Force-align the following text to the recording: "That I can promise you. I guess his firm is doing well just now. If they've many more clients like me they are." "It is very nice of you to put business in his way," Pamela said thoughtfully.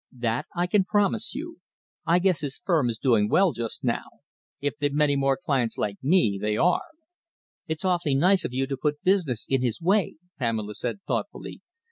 "That 0.17 0.47
I 0.55 0.65
can 0.65 0.83
promise 0.83 1.35
you. 1.35 1.59
I 2.07 2.17
guess 2.17 2.41
his 2.41 2.57
firm 2.57 2.89
is 2.89 2.97
doing 2.97 3.29
well 3.29 3.51
just 3.51 3.83
now. 3.83 4.09
If 4.59 4.75
they've 4.79 4.91
many 4.91 5.15
more 5.15 5.37
clients 5.37 5.77
like 5.77 5.97
me 6.03 6.39
they 6.41 6.57
are." 6.57 6.81
"It 7.67 7.77
is 7.77 7.81
very 8.03 8.15
nice 8.15 8.43
of 8.43 8.51
you 8.51 8.65
to 8.65 8.77
put 8.77 9.03
business 9.03 9.45
in 9.47 9.61
his 9.61 9.79
way," 9.79 10.15
Pamela 10.39 10.73
said 10.73 11.01
thoughtfully. 11.03 11.61